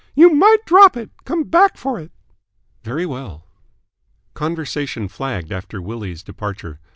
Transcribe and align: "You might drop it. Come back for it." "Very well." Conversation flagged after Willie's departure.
"You 0.15 0.33
might 0.33 0.65
drop 0.65 0.97
it. 0.97 1.11
Come 1.25 1.43
back 1.43 1.77
for 1.77 1.99
it." 1.99 2.11
"Very 2.83 3.05
well." 3.05 3.45
Conversation 4.33 5.07
flagged 5.07 5.51
after 5.51 5.79
Willie's 5.79 6.23
departure. 6.23 6.79